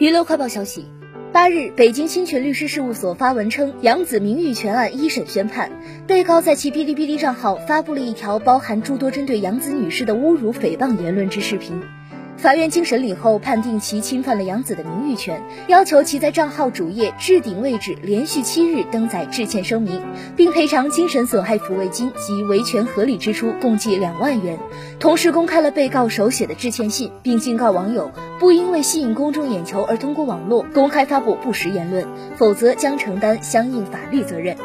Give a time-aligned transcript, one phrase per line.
[0.00, 0.86] 娱乐快报消息，
[1.30, 5.70] 八日，北京侵权律师事务所发文称，杨子名誉权案一审宣判，
[6.06, 11.82] 被告在其哔哩哔哩账号发布了一条包含诸多针对杨子女士的侮辱诽谤言论之视频。
[12.40, 20.02] 法院经审理后判定其侵犯了杨子的名誉权，要求其在账号主页置顶位置连续七日登载致歉声明，
[20.36, 24.58] 并赔偿精神损害抚慰金及维权合理支出共计两万元。
[24.98, 32.06] 同时公开了被告手写的致歉信，并警告网友不因为吸引公众眼球而通过网络公开发布不实言论，
[32.38, 34.56] 否则将承担相应法律责任。